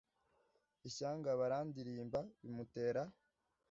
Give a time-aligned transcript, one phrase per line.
[0.87, 3.03] Ishyanga barandirimba bimutera